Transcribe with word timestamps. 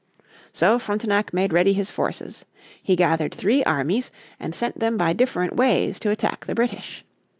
So 0.51 0.79
Frontenac 0.79 1.31
made 1.31 1.53
ready 1.53 1.73
his 1.73 1.91
forces. 1.91 2.43
He 2.81 2.95
gathered 2.95 3.35
three 3.35 3.63
armies 3.65 4.09
and 4.39 4.55
sent 4.55 4.79
them 4.79 4.97
by 4.97 5.13
different 5.13 5.55
ways 5.55 5.99
to 5.99 6.09
attack 6.09 6.45
the 6.47 6.55
British. 6.55 7.05